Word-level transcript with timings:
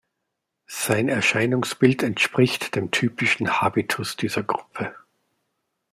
Sein 0.65 1.09
Erscheinungsbild 1.09 2.01
entspricht 2.01 2.75
dem 2.75 2.89
typischen 2.89 3.61
Habitus 3.61 4.15
dieser 4.17 4.41
Gruppe. 4.41 4.95